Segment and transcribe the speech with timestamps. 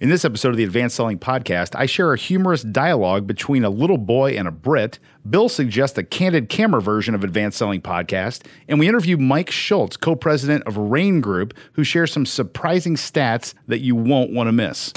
[0.00, 3.68] In this episode of the Advanced Selling Podcast, I share a humorous dialogue between a
[3.68, 5.00] little boy and a Brit.
[5.28, 9.96] Bill suggests a candid camera version of Advanced Selling Podcast, and we interview Mike Schultz,
[9.96, 14.52] co president of Rain Group, who shares some surprising stats that you won't want to
[14.52, 14.92] miss.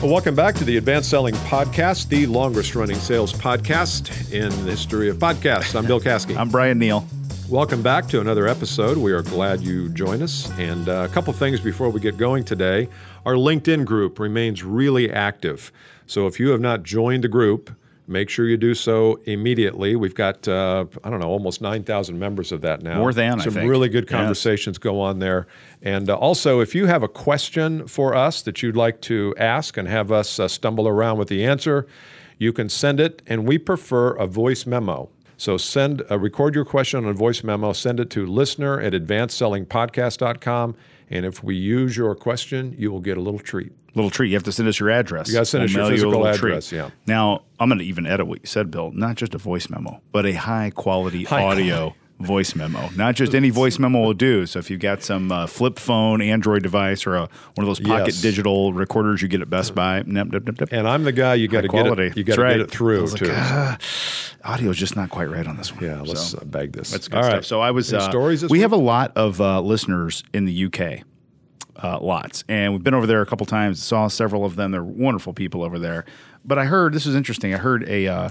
[0.00, 4.70] Well, welcome back to the Advanced Selling Podcast, the longest running sales podcast in the
[4.70, 5.78] history of podcasts.
[5.78, 6.34] I'm Bill Caskey.
[6.34, 7.06] I'm Bryan Neale.
[7.50, 8.96] Welcome back to another episode.
[8.96, 10.48] We are glad you join us.
[10.56, 12.88] And uh, a couple things before we get going today.
[13.26, 15.72] Our LinkedIn group remains really active.
[16.06, 17.74] So if you have not joined the group,
[18.06, 19.96] make sure you do so immediately.
[19.96, 22.98] We've got, uh, I don't know, almost 9,000 members of that now.
[22.98, 23.54] More than, Some I think.
[23.54, 24.12] Some really good Yes.
[24.12, 25.48] conversations go on there.
[25.82, 29.76] And uh, also, if you have a question for us that you'd like to ask
[29.76, 31.88] and have us uh, stumble around with the answer,
[32.38, 35.10] you can send it, and we prefer a voice memo.
[35.40, 38.92] So send, uh, record your question on a voice memo, send it to listener at
[38.92, 40.76] advancedsellingpodcast.com,
[41.08, 43.72] and if we use your question, you will get a little treat.
[43.94, 44.28] Little treat.
[44.28, 45.28] You have to send us your address.
[45.28, 46.50] You gotta send us your mail you a physical treat.
[46.50, 46.90] address, yeah.
[47.06, 48.90] Now, I'm going to even edit what you said, Bill.
[48.92, 52.90] Not just a voice memo, but a high quality High audio voice memo.
[52.96, 54.46] Not just any voice memo will do.
[54.46, 57.80] So if you've got some uh, flip phone, Android device, or a, one of those
[57.80, 58.20] pocket Yes.
[58.20, 60.68] digital recorders you get at Best Buy, nip, nip, nip.
[60.72, 62.52] And I'm the guy you got to get it, you got to right.
[62.52, 63.30] get it through like, too.
[63.32, 63.78] ah,
[64.44, 65.84] audio's just not quite right on this one.
[65.84, 66.90] yeah, let's So- uh, bag this.
[66.90, 67.34] That's good All stuff.
[67.34, 67.44] right.
[67.44, 67.92] So I was.
[67.92, 68.60] Uh, stories we week?
[68.62, 71.02] have a lot of uh, listeners in the UK,
[71.82, 73.82] uh, lots, and we've been over there a couple times.
[73.82, 74.70] Saw several of them.
[74.72, 76.04] They're wonderful people over there.
[76.44, 77.54] But I heard this was interesting.
[77.54, 78.30] I heard a uh,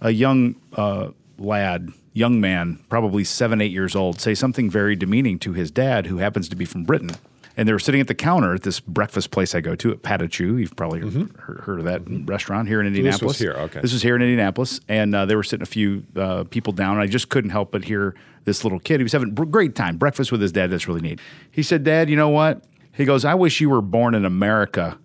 [0.00, 1.08] a young uh,
[1.38, 6.06] lad, young man, probably seven, eight years old, say something very demeaning to his dad,
[6.06, 7.10] who happens to be from Britain.
[7.54, 10.00] And they were sitting at the counter at this breakfast place I go to at
[10.02, 10.58] Patachou.
[10.58, 12.94] You've probably heard, heard of that restaurant here in Mm-hmm.
[12.94, 13.28] this Indianapolis.
[13.34, 13.80] was here, okay.
[13.80, 16.94] This was here in Indianapolis, and uh, they were sitting a few uh, people down.
[16.94, 19.00] And I just couldn't help but hear this little kid.
[19.00, 20.70] He was having a great time, breakfast with his dad.
[20.70, 21.20] That's really neat.
[21.50, 24.98] He said, "Dad, you know what?" He goes, "I wish you were born in America."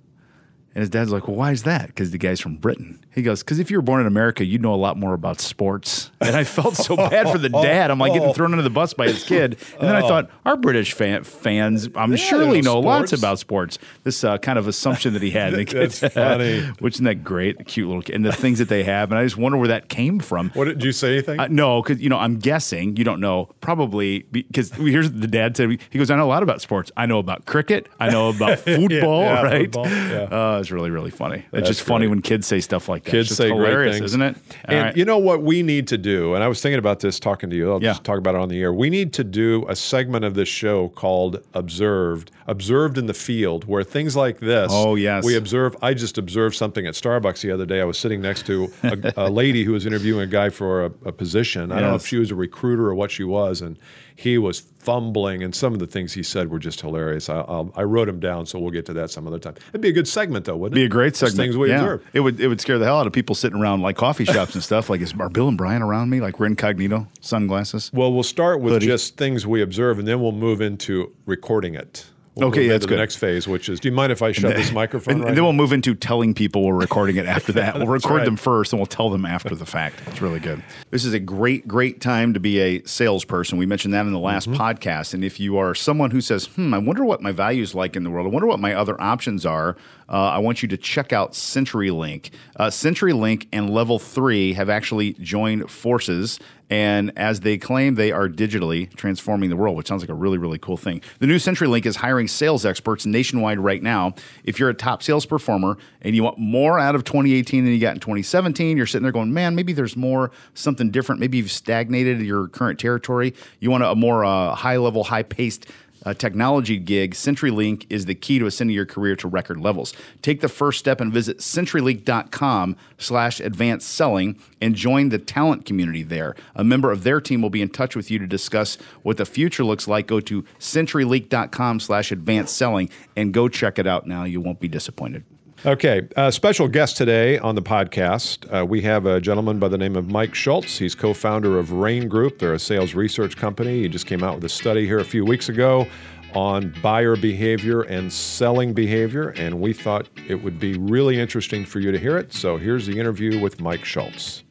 [0.73, 3.03] And his dad's like, "Well, why is that?" Because the guy's from Britain.
[3.17, 5.41] He goes, "Because if you were born in America, you'd know a lot more about
[5.41, 7.89] sports." And I felt so bad for the dad.
[7.89, 9.57] I'm like getting thrown under the bus by his kid.
[9.79, 13.79] And then I thought, our British fan, fans, I'm surely know know lots about sports.
[14.03, 15.53] This uh, kind of assumption that he had.
[15.53, 15.91] the kid.
[15.91, 16.61] That's funny.
[16.79, 17.65] Which isn't that great?
[17.65, 18.15] Cute little kid.
[18.15, 19.11] And the things that they have.
[19.11, 20.51] And I just wonder where that came from.
[20.51, 21.39] What did you say anything?
[21.39, 25.57] Uh, no, because you know I'm guessing you don't know probably because here's the dad
[25.57, 28.29] said he goes I know a lot about sports I know about cricket I know
[28.29, 30.23] about football yeah, right football, yeah.
[30.23, 33.06] uh, it's really really funny it's That's just funny when kids say stuff like that
[33.11, 34.01] Kids say great things.
[34.05, 34.35] isn't it
[34.67, 34.97] All and right.
[34.97, 37.55] you know what we need to do, and I was thinking about this talking to
[37.55, 37.71] you.
[37.71, 37.91] I'll Yeah.
[37.91, 38.73] just talk about it on the air.
[38.73, 43.65] We need to do a segment of this show called Observed, Observed in the Field,
[43.65, 44.69] where things like this.
[44.73, 45.23] Oh, yes.
[45.25, 45.75] We observe.
[45.81, 47.81] I just observed something at Starbucks the other day.
[47.81, 50.91] I was sitting next to a, a lady who was interviewing a guy for a,
[51.05, 51.71] a position.
[51.71, 53.77] I don't know if she was a recruiter or what she was, and
[54.17, 57.29] he was fumbling, and some of the things he said were just hilarious.
[57.29, 59.53] I, I'll, I wrote him down, so we'll get to that some other time.
[59.69, 60.81] It'd be a good segment, though, wouldn't it?
[60.81, 61.37] be a great Just segment.
[61.37, 61.81] Things we yeah.
[61.81, 62.05] observe.
[62.13, 64.55] It would it would scare the hell out of people sitting around like coffee shops
[64.55, 64.89] and stuff.
[64.89, 66.19] Like, is are Bill and Bryan around me?
[66.19, 67.91] Like we're incognito, sunglasses.
[67.93, 72.07] Well, we'll start with just things we observe, and then we'll move into recording it.
[72.37, 72.95] We'll Okay, move that's good.
[72.95, 75.27] the next phase, which is, do you mind if I shut this microphone and, right
[75.29, 77.75] and then we'll move into telling people we're recording it after that.
[77.77, 78.25] We'll record right.
[78.25, 80.01] them first and we'll tell them after the fact.
[80.07, 80.63] It's really good.
[80.91, 83.57] This is a great, great time to be a salesperson.
[83.57, 84.61] We mentioned that in the last Mm-hmm.
[84.61, 85.13] podcast.
[85.13, 88.03] And if you are someone who says, hmm, I wonder what my values like in
[88.03, 89.75] the world, I wonder what my other options are,
[90.09, 92.29] uh, I want you to check out CenturyLink.
[92.55, 96.39] Uh, CenturyLink and Level 3 have actually joined forces.
[96.69, 100.37] And as they claim, they are digitally transforming the world, which sounds like a really,
[100.37, 101.01] really cool thing.
[101.19, 104.15] The new CenturyLink is hiring sales experts nationwide right now.
[104.43, 107.79] If you're a top sales performer and you want more out of 2018 than you
[107.79, 111.21] got in 2017, you're sitting there going, man, maybe there's more, something different.
[111.21, 113.33] Maybe you've stagnated your current territory.
[113.59, 115.67] You want a more uh, high level, high paced
[116.03, 119.93] a technology gig, CenturyLink is the key to ascending your career to record levels.
[120.21, 126.03] Take the first step and visit CenturyLink.com slash advanced selling and join the talent community
[126.03, 126.35] there.
[126.55, 129.25] A member of their team will be in touch with you to discuss what the
[129.25, 130.07] future looks like.
[130.07, 134.23] Go to CenturyLink.com slash advanced selling and go check it out now.
[134.23, 135.23] You won't be disappointed.
[135.65, 138.45] Okay, uh, special guest today on the podcast.
[138.53, 140.77] Uh, we have a gentleman by the name of Mike Schultz.
[140.77, 142.37] He's co founder of Rain Group.
[142.37, 143.81] They're a sales research company.
[143.81, 145.87] He just came out with a study here a few weeks ago
[146.35, 151.79] on buyer behavior and selling behavior, and we thought it would be really interesting for
[151.79, 152.33] you to hear it.
[152.33, 154.43] So here's the interview with Mike Schultz.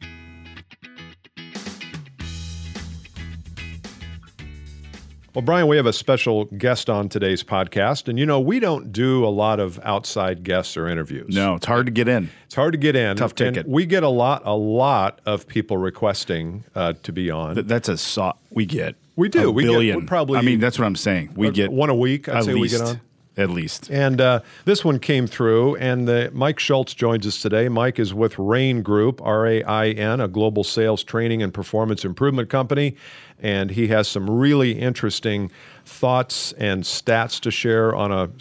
[5.37, 8.07] Well, Bryan, we have a special guest on today's podcast.
[8.07, 11.35] And you know, we don't do a lot of outside guests or interviews.
[11.35, 12.31] No, it's hard to get in.
[12.47, 13.15] It's hard to get in.
[13.17, 13.67] Tough and ticket.
[13.67, 17.53] we get a lot, a lot of people requesting uh, to be on.
[17.53, 19.49] Th- That's a saw we get We do.
[19.49, 19.97] A we billion.
[19.97, 20.39] get we probably.
[20.39, 21.33] I mean, that's what I'm saying.
[21.35, 22.27] We get one a week.
[22.27, 22.73] I'd at say least.
[22.73, 23.01] we get on.
[23.37, 23.91] At least.
[23.91, 27.69] And uh, this one came through, and uh, Mike Schultz joins us today.
[27.69, 32.03] Mike is with Rain Group, R A I N, a global sales training and performance
[32.03, 32.95] improvement company.
[33.39, 35.51] And he has some really interesting
[35.85, 38.31] thoughts and stats to share on a,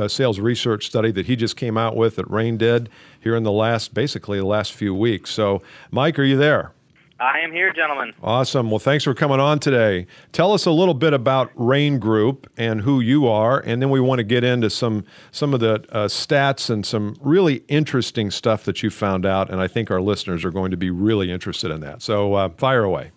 [0.00, 3.42] a sales research study that he just came out with that Rain did here in
[3.42, 5.30] the last, basically, the last few weeks.
[5.30, 6.73] So, Mike, are you there?
[7.20, 8.12] I am here, gentlemen.
[8.22, 8.70] Awesome.
[8.70, 10.06] Well, thanks for coming on today.
[10.32, 14.00] Tell us a little bit about Rain Group and who you are, and then we
[14.00, 18.64] want to get into some some of the uh, stats and some really interesting stuff
[18.64, 19.48] that you found out.
[19.48, 22.02] And I think our listeners are going to be really interested in that.
[22.02, 23.12] So, uh, fire away.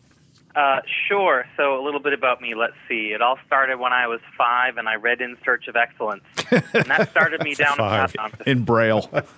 [0.58, 1.46] Uh, sure.
[1.56, 2.56] So, a little bit about me.
[2.56, 3.12] Let's see.
[3.14, 6.86] It all started when I was five, and I read In Search of Excellence, and
[6.86, 8.14] that started me down a Five.
[8.16, 8.42] path.
[8.48, 9.08] In Braille.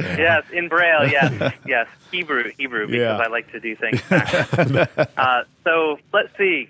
[0.00, 1.08] yes, in Braille.
[1.08, 1.86] Yes, yes.
[2.10, 3.24] Hebrew, Hebrew, because Yeah.
[3.24, 4.02] I like to do things.
[4.10, 6.68] uh, so let's see.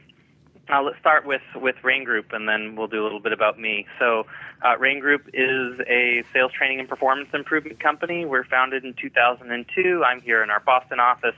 [0.73, 3.59] Uh, let's start with with Rain Group, and then we'll do a little bit about
[3.59, 3.87] me.
[3.99, 4.27] So,
[4.63, 8.25] uh, Rain Group is a sales training and performance improvement company.
[8.27, 10.05] We're founded in 2002.
[10.05, 11.35] I'm here in our Boston office.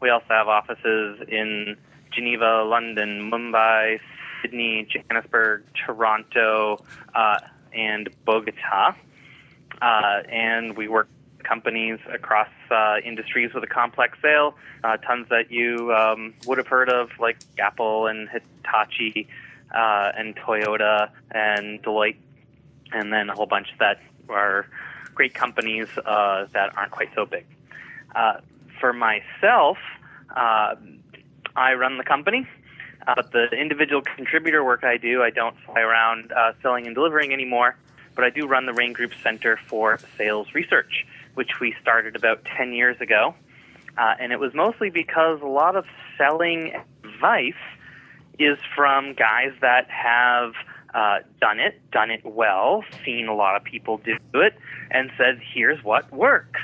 [0.00, 1.76] We also have offices in
[2.10, 4.00] Geneva, London, Mumbai,
[4.42, 7.38] Sydney, Johannesburg, Toronto, uh,
[7.72, 8.96] and Bogota
[9.80, 14.56] uh, and we work with companies across uh, industries with a complex sale.
[14.84, 19.28] Uh, tons that you um, would have heard of, like Apple and Hitachi
[19.74, 22.16] uh, and Toyota and Deloitte,
[22.92, 24.66] and then a whole bunch that are
[25.14, 27.46] great companies uh, that aren't quite so big.
[28.80, 29.78] For myself,
[30.34, 30.74] uh,
[31.54, 32.46] I run the company.
[33.06, 36.94] Uh, but the individual contributor work I do, I don't fly around uh, selling and
[36.94, 37.76] delivering anymore.
[38.14, 42.44] But I do run the Rain Group Center for Sales Research, which we started about
[42.44, 43.34] 10 years ago.
[43.96, 45.84] Uh, and it was mostly because a lot of
[46.18, 46.74] selling
[47.04, 47.54] advice
[48.38, 50.52] is from guys that have
[50.94, 54.54] uh, done it, done it well, seen a lot of people do it,
[54.90, 56.60] and said, here's what works.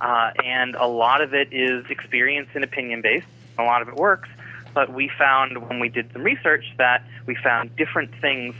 [0.00, 3.26] Uh, and a lot of it is experience and opinion based.
[3.58, 4.28] A lot of it works.
[4.72, 8.54] But we found when we did some research that we found different things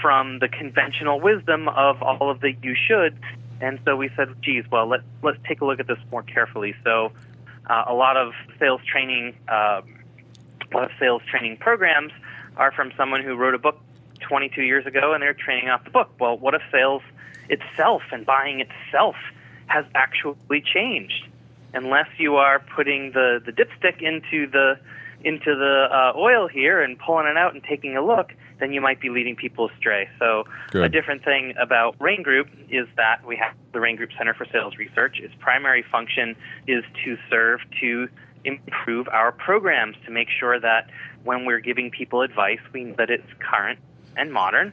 [0.00, 3.18] from the conventional wisdom of all of the you should.
[3.60, 6.74] And so we said, geez, well, let, let's take a look at this more carefully.
[6.84, 7.12] So
[7.68, 12.12] uh, a lot of sales training, uh, a lot of sales training programs
[12.56, 13.78] are from someone who wrote a book
[14.20, 16.10] 22 years ago and they're training off the book.
[16.18, 17.02] Well, what if sales
[17.48, 19.16] itself and buying itself
[19.72, 21.26] has actually changed?
[21.74, 24.78] Unless you are putting the, the dipstick into the
[25.24, 28.80] into the uh, oil here and pulling it out and taking a look, then you
[28.80, 30.08] might be leading people astray.
[30.18, 30.84] So, Good.
[30.84, 34.46] a different thing about Rain Group is that we have the Rain Group Center for
[34.46, 35.20] Sales Research.
[35.20, 36.34] Its primary function
[36.66, 38.08] is to serve to
[38.44, 40.90] improve our programs to make sure that
[41.22, 43.78] when we're giving people advice, we that it's current
[44.16, 44.72] and modern.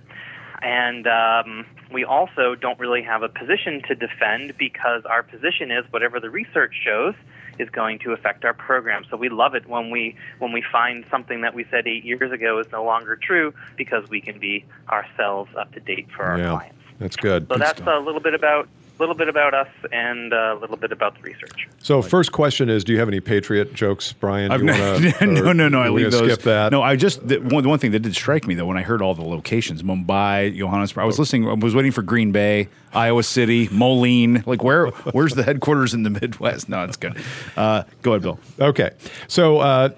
[0.61, 5.85] And um, we also don't really have a position to defend because our position is
[5.91, 7.15] whatever the research shows
[7.59, 9.06] is going to affect our program.
[9.09, 12.31] So we love it when we when we find something that we said eight years
[12.31, 16.39] ago is no longer true because we can be ourselves up to date for our
[16.39, 16.77] yeah, clients.
[17.00, 17.47] that's good.
[17.50, 18.67] So that's a little bit about
[18.99, 21.67] little bit about us and a little bit about the research.
[21.79, 24.51] So, first question is: Do you have any Patriot jokes, Bryan?
[24.51, 24.67] I've You
[25.21, 25.81] wanna- no, no, no.
[25.81, 26.31] I leave those.
[26.31, 26.71] Skip that.
[26.71, 28.81] No, I just the one, the one thing that did strike me though when I
[28.83, 31.01] heard all the locations: Mumbai, Johannesburg.
[31.03, 31.47] I was listening.
[31.47, 34.44] I was waiting for Green Bay, Iowa City, Moline.
[34.45, 34.87] Like where?
[34.87, 36.68] Where's the headquarters in the Midwest?
[36.69, 37.18] No, it's good.
[37.56, 38.39] Uh, go ahead, Bill.
[38.59, 38.91] Okay.
[39.27, 39.89] So uh,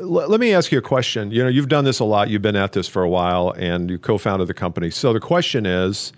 [0.00, 1.30] let me ask you a question.
[1.30, 2.28] You know, you've done this a lot.
[2.28, 4.90] You've been at this for a while, and you co-founded the company.
[4.90, 6.12] So the question is,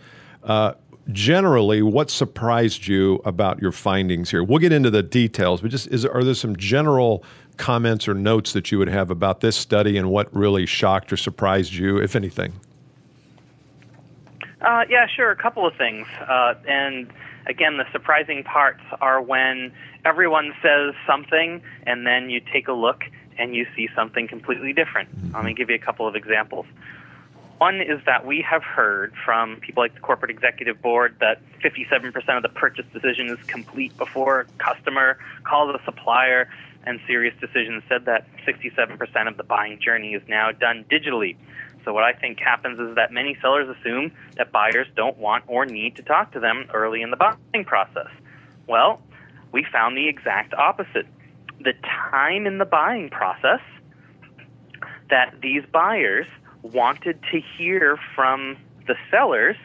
[0.45, 0.73] uh,
[1.13, 4.43] generally, what surprised you about your findings here?
[4.43, 7.25] We'll get into the details, but just is are there some general
[7.57, 11.17] comments or notes that you would have about this study and what really shocked or
[11.17, 12.53] surprised you, if anything?
[14.61, 15.31] Uh, yeah, sure.
[15.31, 16.07] A couple of things.
[16.21, 17.11] Uh, and
[17.47, 19.73] again, the surprising parts are when
[20.05, 23.05] everyone says something and then you take a look
[23.39, 25.09] and you see something completely different.
[25.33, 26.67] Let me give you a couple of examples.
[27.59, 32.15] One is that we have heard from people like the corporate executive board that 57%
[32.37, 36.49] of the purchase decision is complete before customer calls a supplier,
[36.85, 41.37] and SiriusDecisions said that 67% of the buying journey is now done digitally.
[41.85, 45.65] So what I think happens is that many sellers assume that buyers don't want or
[45.65, 48.11] need to talk to them early in the buying process.
[48.67, 49.01] Well,
[49.53, 51.07] we found the exact opposite.
[51.61, 51.73] The
[52.11, 53.61] time in the buying process
[55.09, 56.27] that these buyers
[56.63, 59.57] wanted to hear from the sellers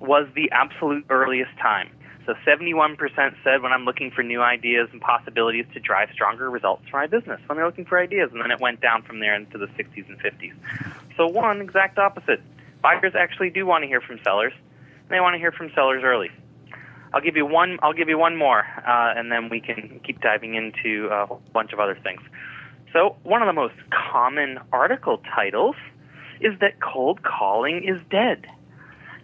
[0.00, 1.90] was the absolute earliest time.
[2.26, 2.98] So 71%
[3.42, 7.06] said when I'm looking for new ideas and possibilities to drive stronger results for my
[7.06, 8.30] business, when they're looking for ideas.
[8.32, 10.52] And then it went down from there into the 60s and 50s.
[11.16, 12.42] So, one, exact opposite.
[12.82, 16.02] Buyers actually do want to hear from sellers, and they want to hear from sellers
[16.04, 16.30] early.
[17.14, 17.78] I'll give you one.
[17.82, 21.72] I'll give you one more, uh, and then we can keep diving into a bunch
[21.72, 22.20] of other things.
[22.92, 25.76] So, one of the most common article titles
[26.40, 28.46] is that cold calling is dead.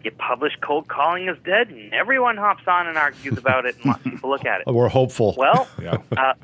[0.02, 3.86] You publish cold calling is dead, and everyone hops on and argues about it, and
[3.86, 4.66] lots of people look at it.
[4.70, 5.34] We're hopeful.
[5.38, 5.96] Well, Yeah.
[6.16, 6.34] uh,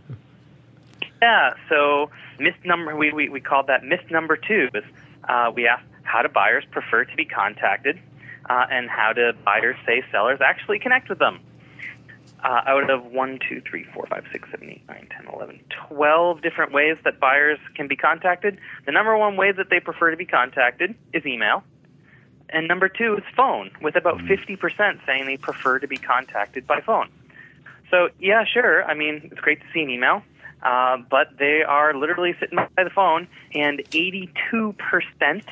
[1.21, 1.55] yeah.
[1.69, 4.85] So myth number we, we we called that myth number two is
[5.29, 8.01] uh, we asked how do buyers prefer to be contacted,
[8.49, 11.41] uh, and how do buyers say sellers actually connect with them.
[12.43, 16.41] Uh, out of 1, 2, 3, 4, 5, 6, 7, 8, 9, 10, 11, 12
[16.41, 18.57] different ways that buyers can be contacted,
[18.87, 21.63] the number one way that they prefer to be contacted is email.
[22.49, 26.81] And number two is phone, with about 50% saying they prefer to be contacted by
[26.81, 27.09] phone.
[27.91, 28.85] So, yeah, sure.
[28.85, 30.23] I mean, it's great to see an email,
[30.63, 35.45] uh, but they are literally sitting by the phone, and 82%,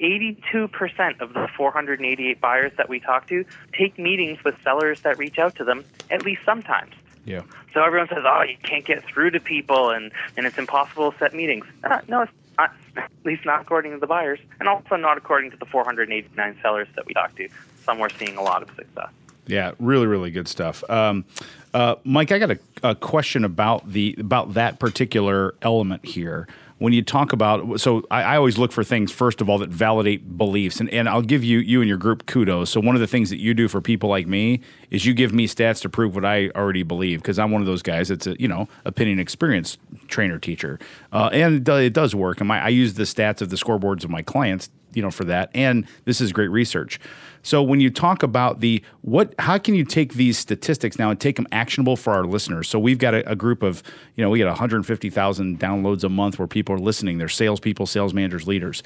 [0.00, 5.38] 82% of the 488 buyers that we talk to take meetings with sellers that reach
[5.38, 6.94] out to them at least sometimes.
[7.24, 7.42] Yeah.
[7.74, 11.18] So everyone says, "Oh, you can't get through to people, and and it's impossible to
[11.18, 12.72] set meetings." Uh, no, it's not.
[12.96, 16.88] At least not according to the buyers, and also not according to the 489 sellers
[16.96, 17.48] that we talked to.
[17.84, 19.10] Some were seeing a lot of success.
[19.46, 20.82] Yeah, really, really good stuff.
[20.90, 21.24] Um,
[21.72, 26.48] uh, Mike, I got a, a question about the about that particular element here.
[26.80, 29.68] When you talk about, so I, I always look for things first of all that
[29.68, 32.70] validate beliefs, and, and I'll give you you and your group kudos.
[32.70, 34.60] So one of the things that you do for people like me
[34.90, 37.66] is you give me stats to prove what I already believe because I'm one of
[37.66, 39.76] those guys that's a you know opinion experience
[40.08, 40.78] trainer teacher,
[41.12, 42.40] uh, and it, does work.
[42.40, 45.24] And my, I use the stats of the scoreboards of my clients, you know, for
[45.24, 45.50] that.
[45.54, 46.98] And this is great research.
[47.42, 51.18] So when you talk about the what, how can you take these statistics now and
[51.18, 52.68] take them actionable for our listeners?
[52.68, 53.82] So we've got a, a group of,
[54.16, 57.18] you know, we got 150,000 downloads a month where people are listening.
[57.18, 58.82] They're salespeople, sales managers, leaders.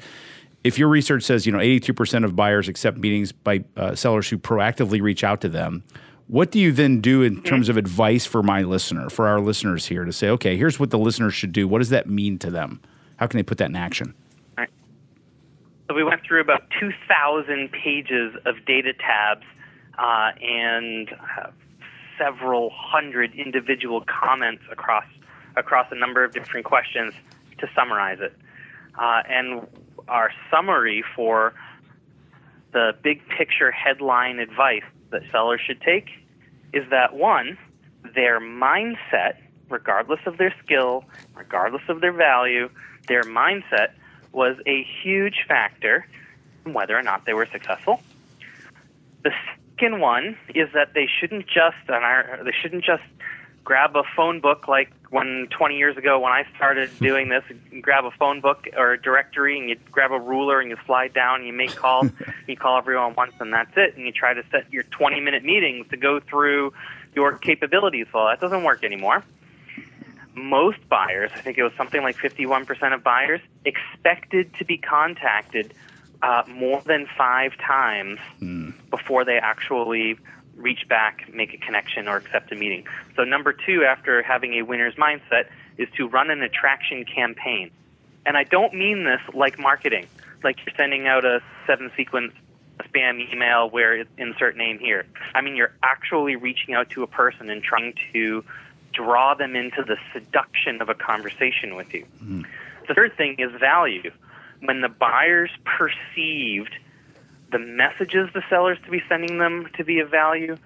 [0.63, 4.37] If your research says, you know, 82% of buyers accept meetings by uh, sellers who
[4.37, 5.83] proactively reach out to them,
[6.27, 9.85] what do you then do in terms of advice for my listener, for our listeners
[9.87, 11.67] here to say, okay, here's what the listeners should do.
[11.67, 12.81] What does that mean to them?
[13.17, 14.15] How can they put that in action?
[15.87, 19.45] So we went through about 2,000 pages of data tabs
[19.97, 21.51] uh, and uh,
[22.17, 25.05] several hundred individual comments across
[25.57, 27.13] across a number of different questions
[27.59, 28.35] to summarize it.
[28.99, 29.65] Uh, and
[30.09, 31.53] our summary for
[32.73, 36.09] the big picture headline advice that sellers should take
[36.73, 37.57] is that one,
[38.15, 39.37] their mindset,
[39.69, 42.69] regardless of their skill, regardless of their value,
[43.07, 43.93] their mindset
[44.35, 46.05] was a huge factor
[46.65, 48.01] in whether or not they were successful.
[49.23, 49.31] The
[49.77, 53.03] second one is that they shouldn't just and they shouldn't just
[53.63, 57.03] grab a phone book like when 20 years ago when I started hmm.
[57.03, 60.59] doing this, you grab a phone book or a directory and you grab a ruler
[60.59, 62.09] and you slide down and you make calls.
[62.47, 65.43] you call everyone once and that's it, and you try to set your 20 minute
[65.43, 66.73] meetings to go through
[67.15, 68.07] your capabilities.
[68.13, 69.23] Well, that doesn't work anymore
[70.35, 75.73] most buyers, I think it was something like 51% of buyers, expected to be contacted
[76.21, 78.19] uh, more than five times
[78.89, 80.17] before they actually
[80.55, 82.85] reach back, make a connection, or accept a meeting.
[83.15, 87.71] So, number two, after having a winner's mindset, is to run an attraction campaign.
[88.25, 90.07] And I don't mean this like marketing,
[90.43, 92.33] like you're sending out a seven sequence
[92.83, 95.05] spam email where it's insert name here.
[95.33, 98.43] I mean, you're actually reaching out to a person and trying to
[98.95, 102.05] draw them into the seduction of a conversation with you.
[102.15, 102.41] Mm-hmm.
[102.87, 104.11] The third thing is value.
[104.61, 106.75] When the buyers perceived
[107.51, 110.57] the messages the sellers to be sending them to be of value,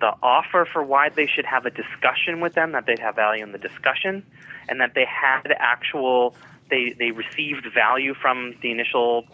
[0.00, 3.42] the offer for why they should have a discussion with them, that they'd have value
[3.42, 4.24] in the discussion,
[4.68, 6.34] and that they had actual,
[6.70, 9.24] they, they received value from the initial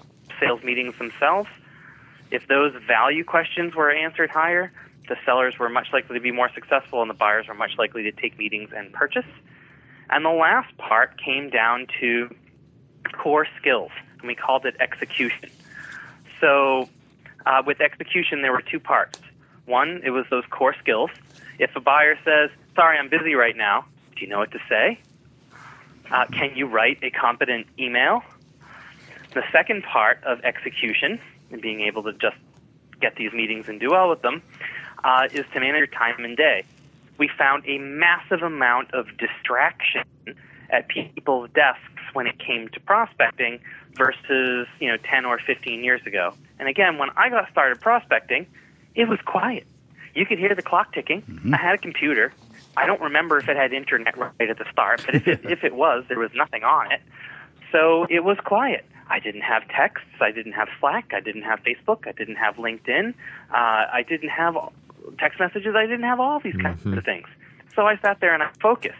[0.40, 1.48] sales meetings themselves.
[2.30, 4.70] If those value questions were answered higher,
[5.08, 8.02] the sellers were much likely to be more successful and the buyers were much likely
[8.04, 9.26] to take meetings and purchase.
[10.10, 12.34] And the last part came down to
[13.12, 15.50] core skills, and we called it execution.
[16.40, 16.88] So,
[17.44, 19.18] uh, with execution, there were two parts.
[19.66, 21.10] One, it was those core skills.
[21.58, 23.84] If a buyer says, Sorry, I'm busy right now,
[24.14, 25.00] do you know what to say?
[26.10, 28.22] Uh, can you write a competent email?
[29.34, 32.36] The second part of execution, and being able to just
[33.00, 34.42] get these meetings and do well with them,
[35.04, 36.64] uh, is to manage your time and day.
[37.18, 40.04] We found a massive amount of distraction
[40.70, 43.60] at people's desks when it came to prospecting
[43.96, 46.34] versus you know 10 or 15 years ago.
[46.58, 48.46] And again, when I got started prospecting,
[48.94, 49.66] it was quiet.
[50.14, 51.22] You could hear the clock ticking.
[51.52, 52.32] I had a computer.
[52.76, 55.64] I don't remember if it had internet right at the start, but if it, if
[55.64, 57.00] it was, there was nothing on it.
[57.72, 58.84] So it was quiet.
[59.10, 60.08] I didn't have texts.
[60.20, 61.12] I didn't have Slack.
[61.14, 62.06] I didn't have Facebook.
[62.06, 63.14] I didn't have LinkedIn.
[63.50, 64.56] Uh, I didn't have
[65.18, 65.74] text messages.
[65.76, 67.26] I didn't have all these kinds of things.
[67.74, 68.98] So I sat there and I focused.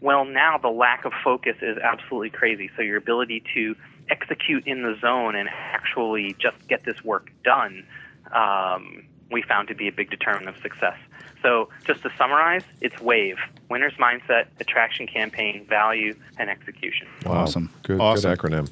[0.00, 2.70] Well, now the lack of focus is absolutely crazy.
[2.76, 3.74] So your ability to
[4.10, 7.86] execute in the zone and actually just get this work done,
[8.32, 10.96] um, we found to be a big determinant of success.
[11.42, 17.06] So just to summarize, it's WAVE: winner's mindset, attraction campaign, value, and execution.
[17.26, 17.70] Awesome.
[17.82, 18.34] Good, awesome.
[18.34, 18.70] good acronym.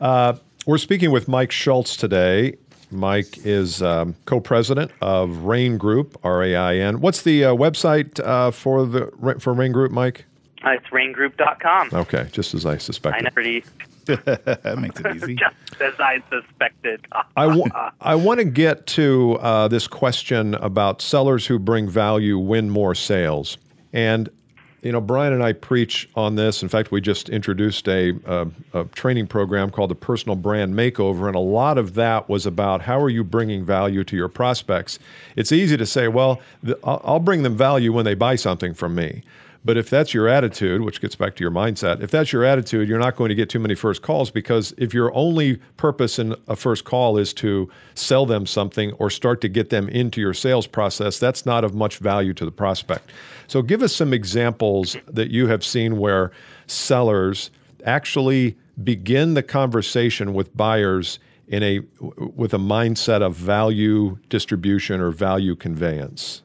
[0.00, 0.34] Uh,
[0.66, 2.56] we're speaking with Mike Schultz today.
[2.90, 7.00] Mike is um, co-president of Rain Group, R-A-I-N.
[7.00, 10.24] What's the uh, website uh, for the for Rain Group, Mike?
[10.64, 11.90] Uh, it's raingroup.com.
[11.92, 13.24] Okay, just as I suspected.
[13.24, 13.24] I suspected.
[13.24, 13.64] know pretty
[14.16, 15.34] that makes it easy.
[15.34, 17.06] just as I suspected.
[17.36, 22.70] I, I want to get to uh, this question about sellers who bring value win
[22.70, 23.58] more sales.
[23.92, 24.28] And,
[24.82, 26.62] you know, Bryan and I preach on this.
[26.62, 28.14] In fact, we just introduced a,
[28.72, 31.26] a, training program called the Personal Brand Makeover.
[31.26, 34.98] And a lot of that was about how are you bringing value to your prospects.
[35.36, 36.40] It's easy to say, well,
[36.82, 39.22] I'll bring them value when they buy something from me.
[39.62, 42.88] But if that's your attitude, which gets back to your mindset, if that's your attitude,
[42.88, 46.34] you're not going to get too many first calls because if your only purpose in
[46.48, 50.32] a first call is to sell them something or start to get them into your
[50.32, 53.10] sales process, that's not of much value to the prospect.
[53.48, 56.32] So give us some examples that you have seen where
[56.66, 57.50] sellers
[57.84, 65.10] actually begin the conversation with buyers in a with a mindset of value distribution or
[65.10, 66.42] value conveyance.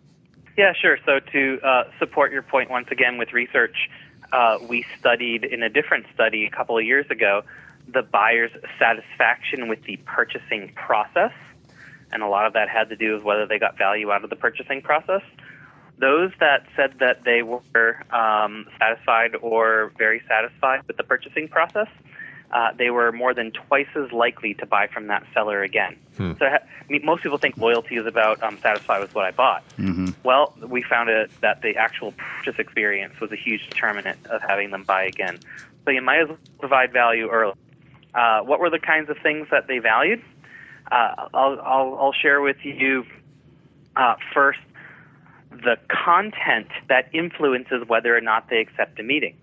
[0.58, 0.98] Yeah, sure.
[1.06, 3.90] So to uh, support your point once again with research,
[4.32, 7.44] uh, we studied in a different study a couple of years ago
[7.88, 11.32] the buyer's satisfaction with the purchasing process,
[12.12, 14.30] and a lot of that had to do with whether they got value out of
[14.30, 15.22] the purchasing process.
[15.98, 21.88] Those that said that they were um, satisfied or very satisfied with the purchasing process,
[22.52, 25.98] uh, they were more than twice as likely to buy from that seller again.
[26.38, 26.60] So I
[26.90, 29.64] mean, most people think loyalty is about um, satisfied with what I bought.
[30.24, 34.72] Well, we found it that the actual purchase experience was a huge determinant of having
[34.72, 35.40] them buy again.
[35.84, 37.54] So you might as well provide value early.
[38.14, 40.22] Uh, what were the kinds of things that they valued?
[40.92, 43.06] Uh, I'll, I'll, I'll share with you
[43.96, 44.60] uh, first
[45.52, 49.36] the content that influences whether or not they accept a meeting.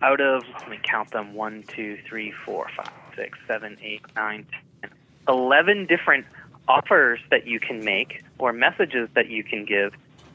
[0.00, 4.46] Out of, let me count them one, two, three, four, five, six, seven, eight, nine,
[4.80, 4.90] ten,
[5.28, 6.24] 11 different
[6.68, 9.92] offers that you can make or messages that you can give,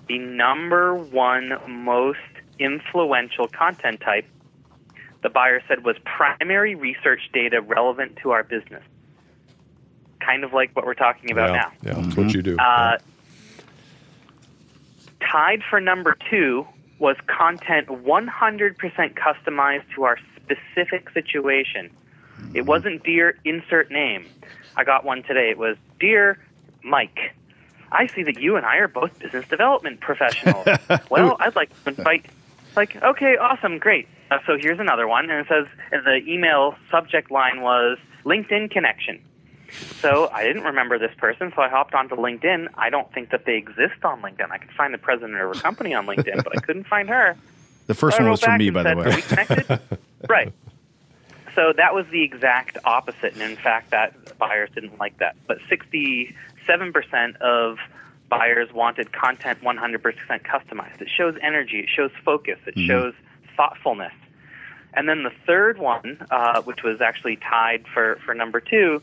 [0.08, 2.20] the number one most
[2.60, 4.26] influential content type,
[5.22, 8.84] the buyer said, was primary research data relevant to our business.
[10.20, 11.72] Kind of like what we're talking about yeah, now.
[11.84, 12.58] yeah, that's what you do.
[12.58, 12.98] Uh,
[15.22, 16.68] tied for number two
[17.04, 18.78] was content 100%
[19.14, 21.92] customized to our specific situation.
[22.54, 24.26] It wasn't dear insert name.
[24.78, 25.50] I got one today.
[25.50, 26.40] It was dear
[26.82, 27.36] Mike.
[27.92, 30.66] I see that you and I are both business development professionals.
[31.10, 32.26] well, I'd like to invite.
[32.78, 34.08] Like, okay, awesome, great.
[34.32, 38.72] Uh, so here's another one, and it says and the email subject line was LinkedIn
[38.72, 39.22] connection.
[39.72, 42.68] So I didn't remember this person, so I hopped onto LinkedIn.
[42.76, 44.52] I don't think that they exist on LinkedIn.
[44.52, 47.36] I could find the president of a company on LinkedIn, but I couldn't find her.
[47.86, 49.06] The first So one was from me, by the said, way.
[49.12, 49.80] "Are we connected?"
[50.30, 50.54] right.
[51.54, 55.36] So that was the exact opposite, and in fact, that buyers didn't like that.
[55.48, 57.78] But 67% of
[58.30, 60.02] buyers wanted content 100%
[60.44, 61.02] customized.
[61.02, 63.14] It shows energy, it shows focus, it shows
[63.58, 64.14] thoughtfulness.
[64.94, 69.02] And then the third one, uh, which was actually tied for, for number two,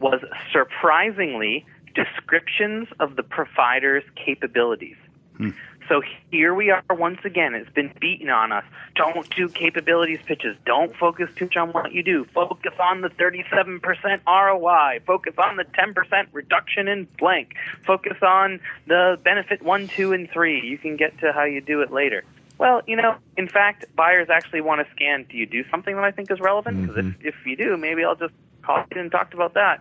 [0.00, 0.20] was
[0.52, 4.96] surprisingly descriptions of the provider's capabilities.
[5.36, 5.50] Hmm.
[5.88, 7.54] So here we are once again.
[7.54, 8.64] It's been beaten on us.
[8.94, 10.54] Don't do capabilities pitches.
[10.66, 12.26] Don't focus too much on what you do.
[12.34, 13.80] Focus on the 37%
[14.26, 15.00] ROI.
[15.06, 17.54] Focus on the 10% reduction in blank.
[17.86, 20.60] Focus on the benefit one, two, and three.
[20.60, 22.22] You can get to how you do it later.
[22.58, 25.24] Well, you know, in fact, buyers actually want to scan.
[25.30, 26.82] Do you do something that I think is relevant?
[26.82, 27.28] Because if, mm-hmm.
[27.28, 28.34] if you do, maybe I'll just
[28.92, 29.80] and talk about that.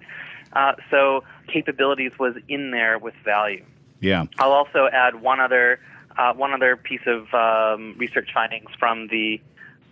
[0.54, 3.64] Uh, so capabilities was in there with value.
[4.00, 4.26] Yeah.
[4.38, 5.80] I'll also add one other
[6.18, 9.40] uh, one other piece of um, research findings from the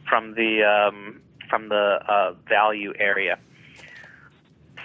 [0.07, 3.37] from the um, from the uh, value area.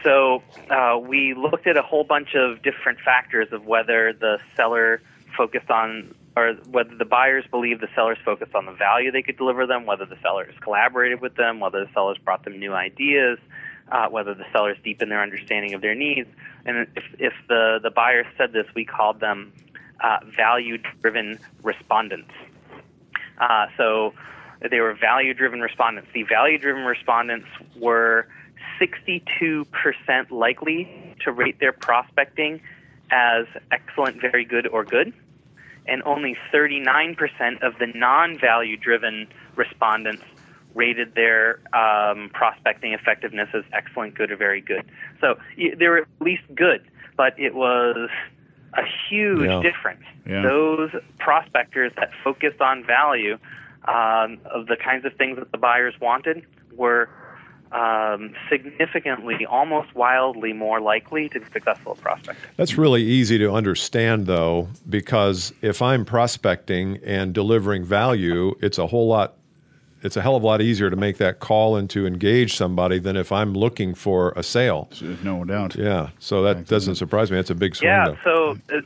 [0.02, 5.02] So uh, we looked at a whole bunch of different factors of whether the seller
[5.36, 9.36] focused on or whether the buyers believe the sellers focused on the value they could
[9.36, 13.38] deliver them, whether the sellers collaborated with them, whether the sellers brought them new ideas,
[13.90, 16.28] uh, whether the sellers deepen their understanding of their needs.
[16.64, 19.52] And if, if the, the buyer said this, we called them
[20.00, 22.30] uh, value driven respondents.
[23.38, 24.14] Uh, so
[24.70, 26.10] they were value driven respondents.
[26.12, 28.26] The value driven respondents were
[28.80, 29.66] 62%
[30.30, 32.60] likely to rate their prospecting
[33.10, 35.12] as excellent, very good, or good.
[35.86, 39.26] And only 39% of the non value driven
[39.56, 40.22] respondents
[40.74, 44.84] rated their um, prospecting effectiveness as excellent, good, or very good.
[45.20, 46.82] So they were at least good,
[47.16, 48.08] but it was
[48.74, 49.62] a huge yeah.
[49.62, 50.04] difference.
[50.26, 50.42] Yeah.
[50.42, 53.38] Those prospectors that focused on value
[53.88, 57.08] um, of the kinds of things that the buyers wanted were
[57.72, 62.50] um, significantly, almost wildly more likely to be successful at prospecting.
[62.56, 68.88] That's really easy to understand, though, because if I'm prospecting and delivering value, it's a
[68.88, 69.36] whole lot.
[70.02, 72.98] It's a hell of a lot easier to make that call and to engage somebody
[72.98, 74.88] than if I'm looking for a sale.
[75.22, 75.76] No doubt.
[75.76, 77.38] Yeah, so that doesn't surprise me.
[77.38, 77.90] It's a big swing.
[77.90, 78.80] Yeah, so uh,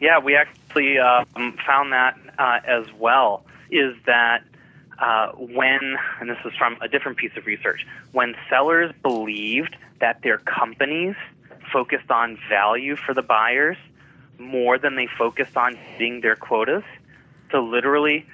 [0.00, 3.44] yeah, we actually um, found that uh, as well.
[3.70, 4.44] Is that
[4.98, 10.22] uh, when, and this is from a different piece of research, when sellers believed that
[10.22, 11.16] their companies
[11.72, 13.76] focused on value for the buyers
[14.38, 16.84] more than they focused on hitting their quotas.
[17.50, 18.26] So literally,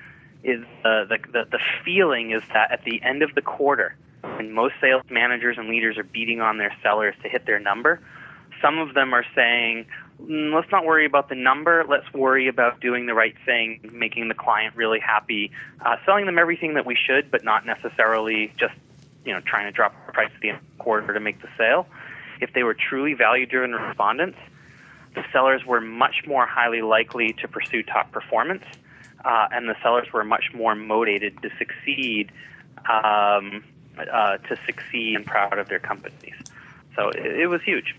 [0.44, 3.96] is uh, the, the the feeling is that at the end of the quarter,
[4.36, 8.00] when most sales managers and leaders are beating on their sellers to hit their number,
[8.60, 9.86] some of them are saying,
[10.22, 11.84] Mm, let's not worry about the number.
[11.88, 15.50] Let's worry about doing the right thing, making the client really happy,
[15.84, 18.74] uh, selling them everything that we should, but not necessarily just
[19.24, 21.42] you know trying to drop the price at the end of the quarter to make
[21.42, 21.86] the sale.
[22.40, 24.38] If they were truly value-driven respondents,
[25.14, 28.64] the sellers were much more highly likely to pursue top performance,
[29.24, 32.30] uh, and the sellers were much more motivated to succeed,
[32.88, 33.64] um,
[33.98, 36.34] uh, to succeed and proud of their companies.
[36.96, 37.94] So it, it was huge.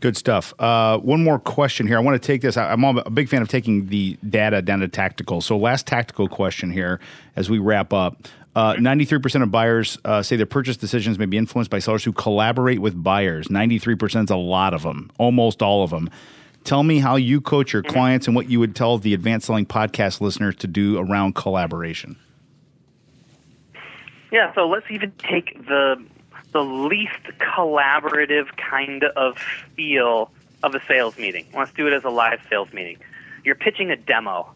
[0.00, 0.52] Good stuff.
[0.58, 1.96] Uh, one more question here.
[1.96, 2.58] I want to take this.
[2.58, 5.40] I'm a big fan of taking the data down to tactical.
[5.40, 7.00] So, last tactical question here
[7.36, 8.28] as we wrap up.
[8.54, 12.12] Uh, 93% of buyers uh, say their purchase decisions may be influenced by sellers who
[12.12, 13.48] collaborate with buyers.
[13.48, 16.08] 93% is a lot of them, almost all of them.
[16.64, 17.92] Tell me how you coach your mm-hmm.
[17.92, 22.16] clients and what you would tell the Advanced Selling Podcast listeners to do around collaboration.
[24.32, 26.02] Yeah, so let's even take the
[26.52, 29.36] the least collaborative kind of
[29.76, 30.30] feel
[30.62, 31.46] of a sales meeting.
[31.52, 32.98] Let's do it as a live sales meeting.
[33.44, 34.48] You're pitching a demo.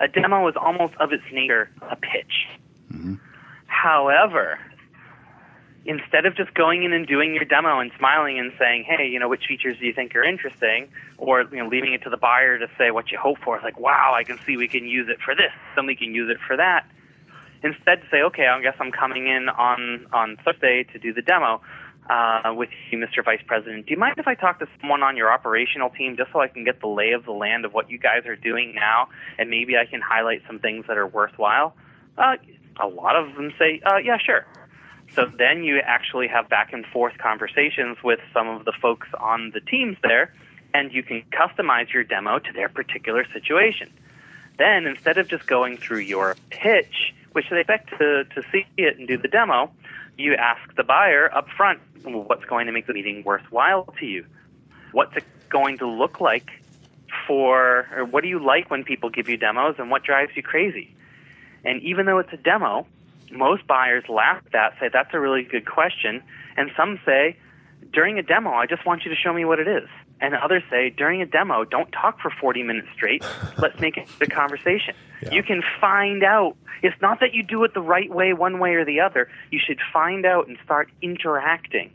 [0.00, 2.48] A demo is almost of its nature a pitch.
[2.90, 3.14] Mm-hmm.
[3.66, 4.58] However,
[5.84, 9.18] instead of just going in and doing your demo and smiling and saying, "Hey, you
[9.18, 12.16] know, which features do you think are interesting?" or you know, leaving it to the
[12.16, 15.08] buyer to say what you hope for, like, "Wow, I can see we can use
[15.08, 16.86] it for this, then we can use it for that."
[17.64, 21.60] Instead, say, okay, I guess I'm coming in on on Thursday to do the demo
[22.10, 23.24] uh, with you, Mr.
[23.24, 23.86] Vice President.
[23.86, 26.48] Do you mind if I talk to someone on your operational team just so I
[26.48, 29.50] can get the lay of the land of what you guys are doing now, and
[29.50, 31.74] maybe I can highlight some things that are worthwhile?
[32.18, 32.36] Uh,
[32.80, 34.46] a lot of them say, uh, yeah, sure.
[35.14, 39.50] So then you actually have back and forth conversations with some of the folks on
[39.52, 40.32] the teams there,
[40.72, 43.92] and you can customize your demo to their particular situation.
[44.58, 48.98] Then instead of just going through your pitch, which they expect to, to see it
[48.98, 49.70] and do the demo,
[50.16, 54.26] you ask the buyer up front what's going to make the meeting worthwhile to you?
[54.92, 56.50] What's it going to look like
[57.26, 60.42] for, or what do you like when people give you demos and what drives you
[60.42, 60.94] crazy?
[61.64, 62.86] And even though it's a demo,
[63.32, 66.22] most buyers laugh at that, say, that's a really good question.
[66.56, 67.36] And some say,
[67.92, 69.88] during a demo, I just want you to show me what it is.
[70.20, 73.24] And others say, during a demo, don't talk for 40 minutes straight.
[73.58, 74.94] Let's make it a conversation.
[75.22, 75.34] Yeah.
[75.34, 76.56] You can find out.
[76.82, 79.28] It's not that you do it the right way, one way or the other.
[79.52, 81.92] You should find out and start interacting.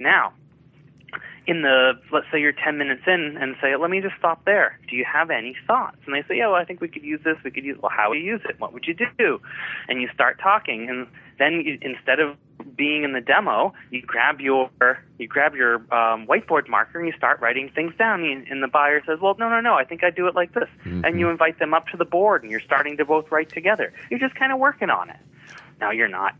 [0.00, 0.32] Now,
[1.46, 4.78] in the, let's say you're 10 minutes in and say, let me just stop there.
[4.88, 5.98] Do you have any thoughts?
[6.06, 7.36] And they say, yeah, well, I think we could use this.
[7.44, 8.58] We could use, well, how would you use it?
[8.58, 9.40] What would you do?
[9.88, 10.88] And you start talking.
[10.88, 11.06] And
[11.38, 12.36] then you, instead of
[12.76, 14.70] being in the demo, you grab your
[15.18, 18.24] you grab your um, whiteboard marker and you start writing things down.
[18.24, 20.68] And the buyer says, "Well, no, no, no, I think I do it like this."
[20.84, 21.04] Mm-hmm.
[21.04, 23.92] And you invite them up to the board, and you're starting to both write together.
[24.10, 25.18] You're just kind of working on it.
[25.80, 26.34] Now you're not,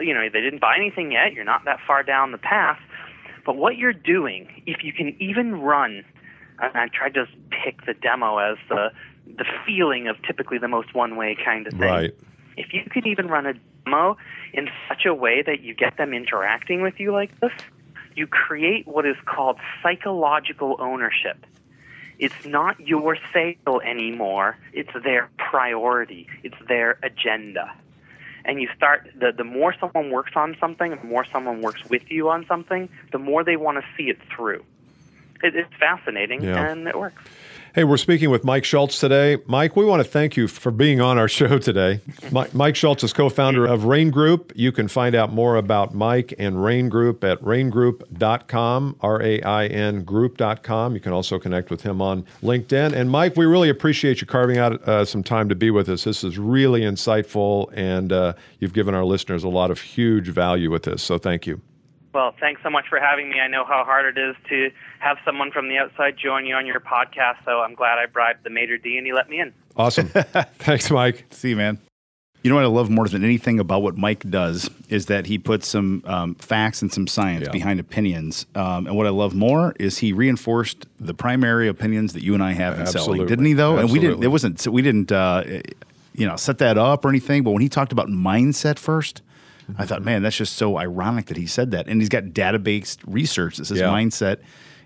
[0.00, 1.32] you know, they didn't buy anything yet.
[1.32, 2.78] You're not that far down the path.
[3.46, 6.04] But what you're doing, if you can even run,
[6.60, 8.90] and I tried to pick the demo as the
[9.26, 11.80] the feeling of typically the most one way kind of thing.
[11.80, 12.14] Right.
[12.56, 13.54] If you could even run a
[13.84, 14.16] demo
[14.52, 17.52] in such a way that you get them interacting with you like this,
[18.16, 21.44] you create what is called psychological ownership.
[22.18, 27.74] It's not your sale anymore, it's their priority, it's their agenda.
[28.46, 32.10] And you start the the more someone works on something, the more someone works with
[32.10, 34.64] you on something, the more they want to see it through.
[35.42, 36.70] It, it's fascinating Yeah.
[36.70, 37.22] and it works.
[37.76, 39.36] Hey, we're speaking with Mike Schultz today.
[39.44, 42.00] Mike, we want to thank you for being on our show today.
[42.32, 44.50] Mike Schultz is co founder of Rain Group.
[44.56, 49.66] You can find out more about Mike and Rain Group at raingroup.com, R A I
[49.66, 50.94] N group.com.
[50.94, 52.94] You can also connect with him on LinkedIn.
[52.94, 56.04] And Mike, we really appreciate you carving out uh, some time to be with us.
[56.04, 60.70] This is really insightful, and uh, you've given our listeners a lot of huge value
[60.70, 61.02] with this.
[61.02, 61.60] So thank you.
[62.16, 63.40] Well, thanks so much for having me.
[63.40, 66.64] I know how hard it is to have someone from the outside join you on
[66.64, 69.52] your podcast, so I'm glad I bribed the maître d' and he let me in.
[69.76, 70.08] Awesome.
[70.58, 71.26] Thanks, Mike.
[71.30, 71.78] See you, man.
[72.42, 75.36] You know what I love more than anything about what Mike does is that he
[75.36, 77.52] puts some um, facts and some science Yeah.
[77.52, 78.46] behind opinions.
[78.54, 82.42] Um, and what I love more is he reinforced the primary opinions that you and
[82.42, 83.26] I have in selling, Absolutely.
[83.26, 83.52] didn't he?
[83.52, 84.24] Though, and we didn't.
[84.24, 84.58] It wasn't.
[84.58, 85.12] so We didn't.
[85.12, 85.44] Uh,
[86.14, 87.42] you know, set that up or anything.
[87.42, 88.78] But when he talked about mindset
[89.70, 91.86] 1st I thought, man, that's just so ironic that he said that.
[91.88, 93.88] And he's got database research that says Yeah.
[93.88, 94.38] mindset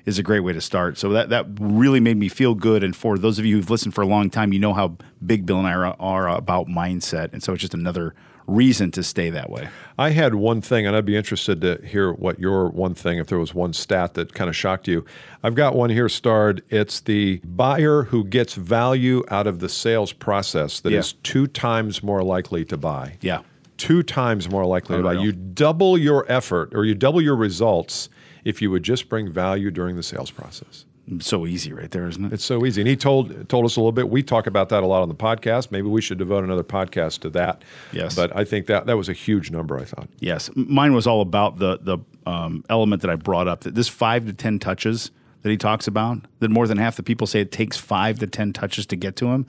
[0.06, 0.96] is a great way to start.
[0.98, 2.82] So that that really made me feel good.
[2.82, 5.44] And for those of you who've listened for a long time, you know how big
[5.46, 7.32] Bill and I are, are about mindset.
[7.32, 8.14] And so it's just another
[8.46, 9.68] reason to stay that way.
[9.96, 13.28] I had one thing, and I'd be interested to hear what your one thing, if
[13.28, 15.04] there was one stat that kind of shocked you.
[15.44, 16.62] I've got one here starred.
[16.68, 21.18] It's the buyer who gets value out of the sales process that is Yeah.
[21.22, 23.18] two times more likely to buy.
[23.20, 23.40] Yeah.
[23.80, 25.14] Two times more likely to buy.
[25.14, 28.10] You double your effort or you double your results
[28.44, 30.84] if you would just bring value during the sales process.
[31.20, 32.32] So easy right there, isn't it?
[32.34, 32.82] It's so easy.
[32.82, 34.10] And he told told us a little bit.
[34.10, 35.70] We talk about that a lot on the podcast.
[35.70, 37.62] Maybe we should devote another podcast to that.
[37.90, 38.14] Yes.
[38.14, 40.08] But I think that that was a huge number, I thought.
[40.20, 41.98] Yes, mine was all about the the
[42.30, 43.62] um, element that I brought up.
[43.62, 45.10] That this five to ten touches
[45.42, 46.18] that he talks about.
[46.40, 49.16] That more than half the people say it takes five to ten touches to get
[49.16, 49.46] to him,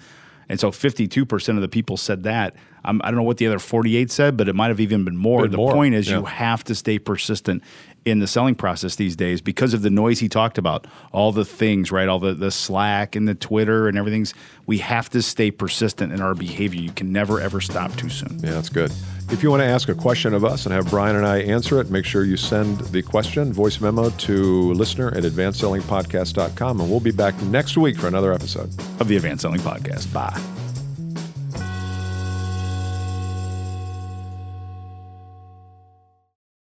[0.50, 2.56] and so fifty two percent of the people said that.
[2.84, 5.06] Um, I don't know what the other forty eight said, but it might have even
[5.06, 5.44] been more.
[5.44, 6.20] Been the more, point is, yeah.
[6.20, 7.64] you have to stay persistent
[8.04, 10.88] in the selling process these days because of the noise he talked about.
[11.12, 12.08] All the things, right?
[12.08, 14.34] All the the Slack and the Twitter and everything's.
[14.66, 16.82] We have to stay persistent in our behavior.
[16.82, 18.40] You can never ever stop too soon.
[18.40, 18.92] Yeah, that's good.
[19.32, 21.80] If you want to ask a question of us and have Bryan and I answer
[21.80, 26.82] it, make sure you send the question, voice memo to listener at advancedsellingpodcast.com.
[26.82, 28.70] And we'll be back next week for another episode.
[29.00, 30.12] Of the Advanced Selling Podcast.
[30.12, 30.61] Bye.